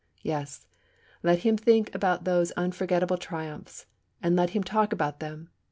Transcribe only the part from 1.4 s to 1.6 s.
him